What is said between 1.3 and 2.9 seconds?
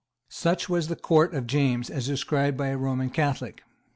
of James, as described by a